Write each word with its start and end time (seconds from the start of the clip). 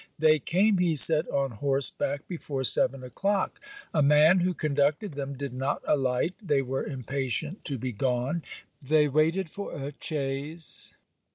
They 0.17 0.39
came, 0.39 0.79
he 0.79 0.95
said, 0.95 1.27
on 1.27 1.51
horseback 1.51 2.27
before 2.27 2.63
seven 2.63 3.03
o'clock. 3.03 3.59
A 3.93 4.01
man, 4.01 4.39
who 4.39 4.55
conducted 4.55 5.11
them, 5.11 5.37
did 5.37 5.53
not 5.53 5.83
alight. 5.85 6.33
They 6.41 6.63
were 6.63 6.83
impatient 6.83 7.63
to 7.65 7.77
be 7.77 7.91
gone. 7.91 8.41
They 8.81 9.07
waited 9.07 9.51
for 9.51 9.73
a 9.75 9.93
chaise. 10.01 10.95